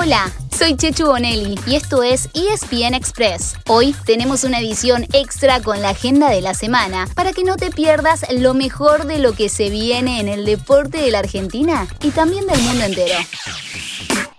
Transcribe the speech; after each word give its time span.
Hola, 0.00 0.30
soy 0.56 0.76
Chechu 0.76 1.06
Bonelli 1.06 1.58
y 1.66 1.74
esto 1.74 2.04
es 2.04 2.28
ESPN 2.32 2.94
Express. 2.94 3.54
Hoy 3.66 3.96
tenemos 4.06 4.44
una 4.44 4.60
edición 4.60 5.04
extra 5.12 5.60
con 5.60 5.82
la 5.82 5.88
agenda 5.88 6.30
de 6.30 6.40
la 6.40 6.54
semana 6.54 7.08
para 7.16 7.32
que 7.32 7.42
no 7.42 7.56
te 7.56 7.72
pierdas 7.72 8.24
lo 8.30 8.54
mejor 8.54 9.06
de 9.06 9.18
lo 9.18 9.32
que 9.32 9.48
se 9.48 9.70
viene 9.70 10.20
en 10.20 10.28
el 10.28 10.44
deporte 10.44 10.98
de 10.98 11.10
la 11.10 11.18
Argentina 11.18 11.88
y 12.00 12.10
también 12.10 12.46
del 12.46 12.62
mundo 12.62 12.84
entero. 12.84 13.18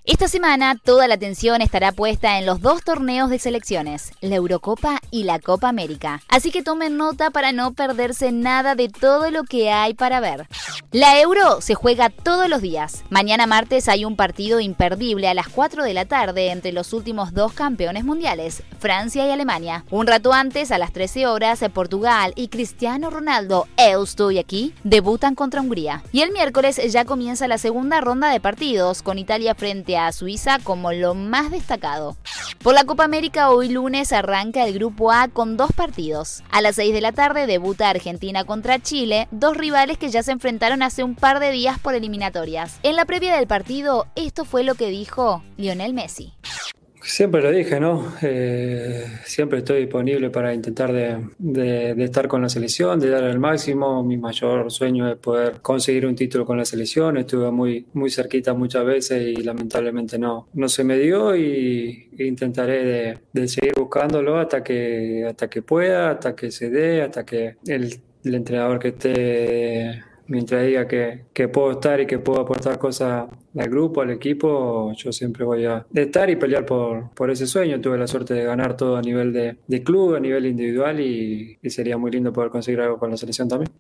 Esta 0.10 0.28
semana 0.28 0.76
toda 0.76 1.08
la 1.08 1.14
atención 1.14 1.62
estará 1.62 1.92
puesta 1.92 2.40
en 2.40 2.48
los 2.48 2.62
dos 2.62 2.84
torneos 2.84 3.30
de 3.30 3.38
selecciones, 3.38 4.12
la 4.22 4.38
Eurocopa 4.38 5.00
y 5.12 5.24
la 5.24 5.38
Copa 5.38 5.70
América. 5.70 6.24
Así 6.28 6.50
que 6.50 6.64
tomen 6.64 6.98
nota 6.98 7.30
para 7.30 7.52
no 7.52 7.74
perderse 7.74 8.32
nada 8.32 8.74
de 8.74 8.90
todo 8.90 9.30
lo 9.30 9.44
que 9.44 9.70
hay 9.72 9.94
para 9.94 10.20
ver. 10.20 10.48
La 10.92 11.22
Euro 11.22 11.62
se 11.62 11.76
juega 11.76 12.10
todos 12.10 12.50
los 12.50 12.64
días. 12.64 13.04
Mañana 13.12 13.46
martes 13.46 13.88
hay 13.88 14.04
un 14.04 14.16
partido 14.16 14.60
imperdible 14.60 15.28
a 15.28 15.36
las 15.36 15.48
4 15.48 15.84
de 15.84 15.94
la 15.94 16.06
tarde 16.06 16.50
entre 16.50 16.72
los 16.72 16.92
últimos 16.92 17.36
dos 17.36 17.54
campeones 17.54 18.04
mundiales, 18.04 18.64
Francia 18.80 19.28
y 19.28 19.30
Alemania. 19.30 19.86
Un 19.92 20.08
rato 20.08 20.34
antes, 20.34 20.72
a 20.72 20.80
las 20.80 20.92
13 20.92 21.28
horas, 21.28 21.64
Portugal 21.72 22.34
y 22.36 22.48
Cristiano 22.48 23.12
Ronaldo, 23.12 23.68
estoy 23.78 24.40
aquí, 24.40 24.74
debutan 24.84 25.36
contra 25.36 25.62
Hungría. 25.62 26.02
Y 26.12 26.22
el 26.22 26.32
miércoles 26.32 26.82
ya 26.92 27.06
comienza 27.06 27.48
la 27.48 27.60
segunda 27.60 28.02
ronda 28.02 28.32
de 28.32 28.40
partidos, 28.40 29.04
con 29.04 29.20
Italia 29.20 29.54
frente 29.54 29.98
a 29.98 29.99
Suiza 30.12 30.60
como 30.64 30.92
lo 30.92 31.14
más 31.14 31.52
destacado. 31.52 32.18
Por 32.64 32.74
la 32.74 32.84
Copa 32.84 33.04
América 33.04 33.52
hoy 33.52 33.70
lunes 33.70 34.12
arranca 34.12 34.66
el 34.66 34.74
Grupo 34.74 35.12
A 35.12 35.28
con 35.28 35.58
dos 35.58 35.72
partidos. 35.72 36.44
A 36.50 36.62
las 36.62 36.76
6 36.76 36.94
de 36.94 37.02
la 37.02 37.12
tarde 37.12 37.48
debuta 37.48 37.90
Argentina 37.90 38.44
contra 38.44 38.80
Chile, 38.80 39.28
dos 39.32 39.56
rivales 39.56 39.98
que 39.98 40.10
ya 40.10 40.24
se 40.24 40.32
enfrentaron 40.32 40.82
hace 40.82 41.04
un 41.04 41.16
par 41.16 41.40
de 41.40 41.52
días 41.52 41.80
por 41.80 41.96
eliminatorias. 41.96 42.80
En 42.84 42.96
la 42.96 43.06
previa 43.06 43.36
del 43.36 43.48
partido, 43.48 44.08
esto 44.16 44.46
fue 44.46 44.64
lo 44.64 44.76
que 44.76 44.90
dijo 44.90 45.44
Lionel 45.58 45.94
Messi. 45.94 46.34
Siempre 47.02 47.42
lo 47.42 47.52
dije, 47.52 47.80
¿no? 47.80 48.14
Eh, 48.22 49.06
siempre 49.24 49.60
estoy 49.60 49.82
disponible 49.82 50.30
para 50.30 50.54
intentar 50.54 50.92
de, 50.92 52.04
estar 52.04 52.28
con 52.28 52.42
la 52.42 52.50
selección, 52.50 53.00
de 53.00 53.10
dar 53.10 53.24
el 53.24 53.40
máximo. 53.40 54.04
Mi 54.04 54.18
mayor 54.18 54.70
sueño 54.70 55.10
es 55.10 55.18
poder 55.18 55.62
conseguir 55.62 56.06
un 56.06 56.16
título 56.16 56.46
con 56.46 56.58
la 56.58 56.66
selección. 56.66 57.18
Estuve 57.18 57.52
muy, 57.52 57.86
muy 57.94 58.10
cerquita 58.10 58.54
muchas 58.54 58.86
veces 58.86 59.38
y 59.38 59.44
lamentablemente 59.44 60.20
no, 60.20 60.50
no 60.54 60.68
se 60.68 60.84
me 60.84 60.98
dio 60.98 61.36
y 61.36 62.10
intentaré 62.20 63.20
de, 63.34 63.48
seguir 63.48 63.74
buscándolo 63.78 64.38
hasta 64.38 64.62
que, 64.64 65.26
hasta 65.28 65.50
que 65.50 65.62
pueda, 65.62 66.12
hasta 66.12 66.36
que 66.36 66.52
se 66.52 66.70
dé, 66.70 67.02
hasta 67.02 67.26
que 67.26 67.56
el, 67.66 68.02
el 68.24 68.36
entrenador 68.36 68.78
que 68.78 68.90
esté 68.90 70.04
mientras 70.30 70.66
diga 70.66 70.88
que, 70.88 71.26
que, 71.34 71.48
puedo 71.48 71.72
estar 71.72 72.00
y 72.00 72.08
que 72.08 72.20
puedo 72.20 72.42
aportar 72.42 72.78
cosas 72.78 73.26
al 73.58 73.70
grupo, 73.70 74.02
al 74.02 74.12
equipo, 74.12 74.94
yo 74.96 75.12
siempre 75.12 75.44
voy 75.44 75.66
a 75.66 75.86
estar 75.94 76.30
y 76.30 76.36
pelear 76.36 76.66
por, 76.66 77.10
por 77.12 77.32
ese 77.32 77.48
sueño. 77.48 77.82
Tuve 77.82 77.98
la 77.98 78.08
suerte 78.08 78.34
de 78.34 78.44
ganar 78.44 78.78
todo 78.78 78.96
a 78.96 79.02
nivel 79.02 79.34
de, 79.34 79.58
de 79.68 79.84
club, 79.84 80.16
a 80.16 80.20
nivel 80.20 80.46
individual 80.46 81.00
y, 81.00 81.58
y, 81.62 81.70
sería 81.70 81.98
muy 81.98 82.12
lindo 82.12 82.32
poder 82.32 82.52
conseguir 82.52 82.80
algo 82.82 83.00
con 83.00 83.10
la 83.10 83.18
selección 83.18 83.50
también. 83.50 83.72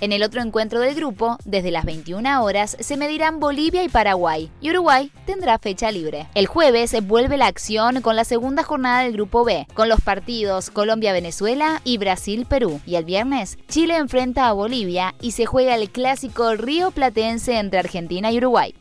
En 0.00 0.12
el 0.12 0.22
otro 0.22 0.40
encuentro 0.40 0.80
del 0.80 0.94
grupo, 0.94 1.36
desde 1.44 1.70
las 1.70 1.84
21 1.84 2.42
horas, 2.42 2.76
se 2.80 2.96
medirán 2.96 3.38
Bolivia 3.38 3.84
y 3.84 3.88
Paraguay 3.88 4.50
y 4.60 4.70
Uruguay 4.70 5.12
tendrá 5.26 5.58
fecha 5.58 5.90
libre. 5.90 6.26
El 6.34 6.46
jueves 6.46 6.96
vuelve 7.06 7.36
la 7.36 7.46
acción 7.46 8.00
con 8.00 8.16
la 8.16 8.24
segunda 8.24 8.62
jornada 8.62 9.02
del 9.02 9.12
grupo 9.12 9.44
B, 9.44 9.66
con 9.74 9.88
los 9.88 10.00
partidos 10.00 10.70
Colombia-Venezuela 10.70 11.80
y 11.84 11.98
Brasil-Perú. 11.98 12.80
Y 12.86 12.94
el 12.94 13.04
viernes, 13.04 13.58
Chile 13.68 13.96
enfrenta 13.96 14.48
a 14.48 14.52
Bolivia 14.52 15.14
y 15.20 15.32
se 15.32 15.46
juega 15.46 15.74
el 15.74 15.90
clásico 15.98 16.54
río 16.54 16.92
platense 16.92 17.58
entre 17.58 17.80
Argentina 17.80 18.30
y 18.30 18.36
Uruguay. 18.36 18.72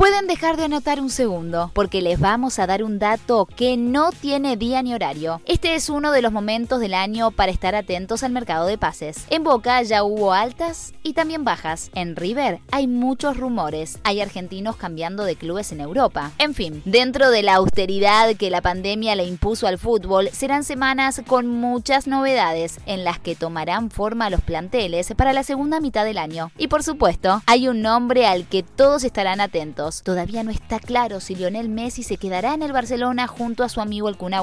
Pueden 0.00 0.26
dejar 0.26 0.56
de 0.56 0.64
anotar 0.64 0.98
un 0.98 1.10
segundo, 1.10 1.70
porque 1.74 2.00
les 2.00 2.18
vamos 2.18 2.58
a 2.58 2.66
dar 2.66 2.82
un 2.82 2.98
dato 2.98 3.44
que 3.44 3.76
no 3.76 4.12
tiene 4.12 4.56
día 4.56 4.80
ni 4.80 4.94
horario. 4.94 5.42
Este 5.44 5.74
es 5.74 5.90
uno 5.90 6.10
de 6.10 6.22
los 6.22 6.32
momentos 6.32 6.80
del 6.80 6.94
año 6.94 7.32
para 7.32 7.52
estar 7.52 7.74
atentos 7.74 8.22
al 8.22 8.32
mercado 8.32 8.64
de 8.64 8.78
pases. 8.78 9.26
En 9.28 9.44
Boca 9.44 9.82
ya 9.82 10.02
hubo 10.02 10.32
altas 10.32 10.94
y 11.02 11.12
también 11.12 11.44
bajas. 11.44 11.90
En 11.94 12.16
River 12.16 12.60
hay 12.70 12.86
muchos 12.86 13.36
rumores. 13.36 13.98
Hay 14.02 14.22
argentinos 14.22 14.76
cambiando 14.76 15.24
de 15.24 15.36
clubes 15.36 15.70
en 15.70 15.82
Europa. 15.82 16.30
En 16.38 16.54
fin, 16.54 16.80
dentro 16.86 17.30
de 17.30 17.42
la 17.42 17.56
austeridad 17.56 18.34
que 18.36 18.48
la 18.48 18.62
pandemia 18.62 19.14
le 19.16 19.26
impuso 19.26 19.66
al 19.66 19.76
fútbol, 19.76 20.30
serán 20.32 20.64
semanas 20.64 21.20
con 21.26 21.46
muchas 21.46 22.06
novedades 22.06 22.80
en 22.86 23.04
las 23.04 23.18
que 23.18 23.36
tomarán 23.36 23.90
forma 23.90 24.30
los 24.30 24.40
planteles 24.40 25.12
para 25.14 25.34
la 25.34 25.42
segunda 25.42 25.78
mitad 25.78 26.06
del 26.06 26.16
año. 26.16 26.52
Y 26.56 26.68
por 26.68 26.82
supuesto, 26.82 27.42
hay 27.44 27.68
un 27.68 27.82
nombre 27.82 28.26
al 28.26 28.46
que 28.46 28.62
todos 28.62 29.04
estarán 29.04 29.42
atentos. 29.42 29.89
Todavía 30.02 30.42
no 30.42 30.50
está 30.50 30.78
claro 30.78 31.20
si 31.20 31.34
Lionel 31.34 31.68
Messi 31.68 32.02
se 32.02 32.16
quedará 32.16 32.54
en 32.54 32.62
el 32.62 32.72
Barcelona 32.72 33.26
junto 33.26 33.64
a 33.64 33.68
su 33.68 33.80
amigo 33.80 34.08
el 34.08 34.16
Kun 34.16 34.34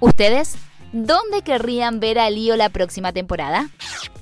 ¿Ustedes? 0.00 0.56
¿Dónde 0.92 1.42
querrían 1.42 2.00
ver 2.00 2.18
a 2.18 2.30
Lío 2.30 2.56
la 2.56 2.68
próxima 2.68 3.12
temporada? 3.12 3.70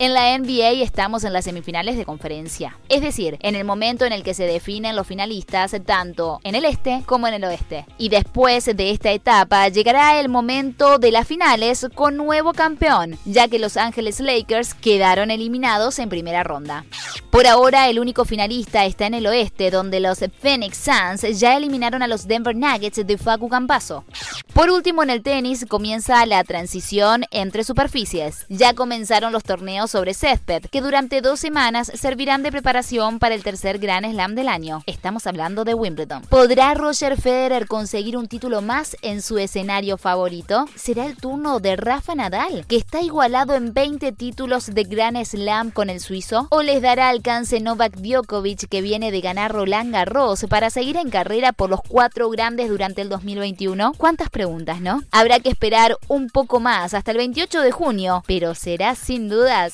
En 0.00 0.12
la 0.12 0.36
NBA 0.36 0.82
estamos 0.82 1.22
en 1.22 1.32
las 1.32 1.44
semifinales 1.44 1.96
de 1.96 2.04
conferencia, 2.04 2.76
es 2.88 3.00
decir, 3.00 3.38
en 3.42 3.54
el 3.54 3.64
momento 3.64 4.04
en 4.04 4.12
el 4.12 4.24
que 4.24 4.34
se 4.34 4.44
definen 4.44 4.96
los 4.96 5.06
finalistas 5.06 5.76
tanto 5.86 6.40
en 6.42 6.56
el 6.56 6.64
este 6.64 7.04
como 7.06 7.28
en 7.28 7.34
el 7.34 7.44
oeste. 7.44 7.86
Y 7.96 8.08
después 8.08 8.64
de 8.64 8.90
esta 8.90 9.12
etapa 9.12 9.68
llegará 9.68 10.18
el 10.18 10.28
momento 10.28 10.98
de 10.98 11.12
las 11.12 11.28
finales 11.28 11.86
con 11.94 12.16
nuevo 12.16 12.52
campeón, 12.54 13.16
ya 13.24 13.46
que 13.46 13.60
Los 13.60 13.76
Ángeles 13.76 14.18
Lakers 14.18 14.74
quedaron 14.74 15.30
eliminados 15.30 16.00
en 16.00 16.08
primera 16.08 16.42
ronda. 16.42 16.84
Por 17.30 17.46
ahora 17.46 17.88
el 17.88 18.00
único 18.00 18.24
finalista 18.24 18.86
está 18.86 19.06
en 19.06 19.14
el 19.14 19.28
oeste, 19.28 19.70
donde 19.70 20.00
los 20.00 20.18
Phoenix 20.40 20.76
Suns 20.76 21.38
ya 21.38 21.56
eliminaron 21.56 22.02
a 22.02 22.08
los 22.08 22.26
Denver 22.26 22.56
Nuggets 22.56 23.06
de 23.06 23.18
Facu 23.18 23.48
Campaso. 23.48 24.04
Por 24.52 24.70
último 24.70 25.04
en 25.04 25.10
el 25.10 25.22
tenis 25.22 25.66
comienza 25.68 26.24
la 26.26 26.42
transición 26.42 27.24
entre 27.30 27.62
superficies. 27.62 28.46
Ya 28.48 28.74
comenzaron 28.74 29.32
los 29.32 29.44
torneos 29.44 29.83
sobre 29.86 30.14
césped, 30.14 30.64
que 30.70 30.80
durante 30.80 31.20
dos 31.20 31.40
semanas 31.40 31.90
servirán 31.94 32.42
de 32.42 32.52
preparación 32.52 33.18
para 33.18 33.34
el 33.34 33.42
tercer 33.42 33.78
Grand 33.78 34.06
Slam 34.10 34.34
del 34.34 34.48
año. 34.48 34.82
Estamos 34.86 35.26
hablando 35.26 35.64
de 35.64 35.74
Wimbledon. 35.74 36.22
¿Podrá 36.22 36.74
Roger 36.74 37.20
Federer 37.20 37.66
conseguir 37.66 38.16
un 38.16 38.28
título 38.28 38.62
más 38.62 38.96
en 39.02 39.22
su 39.22 39.38
escenario 39.38 39.96
favorito? 39.96 40.66
¿Será 40.74 41.06
el 41.06 41.16
turno 41.16 41.60
de 41.60 41.76
Rafa 41.76 42.14
Nadal, 42.14 42.66
que 42.66 42.76
está 42.76 43.00
igualado 43.00 43.54
en 43.54 43.72
20 43.72 44.12
títulos 44.12 44.74
de 44.74 44.84
Grand 44.84 45.22
Slam 45.24 45.70
con 45.70 45.90
el 45.90 46.00
suizo? 46.00 46.48
¿O 46.50 46.62
les 46.62 46.82
dará 46.82 47.08
alcance 47.08 47.60
Novak 47.60 47.96
Djokovic, 47.96 48.68
que 48.68 48.82
viene 48.82 49.10
de 49.10 49.20
ganar 49.20 49.52
Roland 49.52 49.92
Garros, 49.92 50.46
para 50.48 50.70
seguir 50.70 50.96
en 50.96 51.10
carrera 51.10 51.52
por 51.52 51.70
los 51.70 51.80
cuatro 51.86 52.30
grandes 52.30 52.68
durante 52.68 53.02
el 53.02 53.08
2021? 53.08 53.92
¿Cuántas 53.96 54.30
preguntas, 54.30 54.80
no? 54.80 55.02
Habrá 55.10 55.40
que 55.40 55.50
esperar 55.50 55.96
un 56.08 56.28
poco 56.28 56.60
más, 56.60 56.94
hasta 56.94 57.10
el 57.10 57.18
28 57.18 57.60
de 57.60 57.72
junio, 57.72 58.22
pero 58.26 58.54
será 58.54 58.94
sin 58.94 59.28
dudas 59.28 59.73